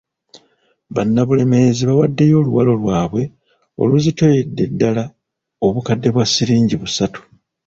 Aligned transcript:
Bannabulemeezi 0.95 1.83
bawaddeyo 1.89 2.35
oluwalo 2.41 2.71
lwabwe 2.81 3.23
oluzitoyedde 3.81 4.63
ddala 4.71 5.03
obukadde 5.65 6.09
bwa 6.13 6.25
ssiringi 6.27 6.75
busatu. 6.81 7.19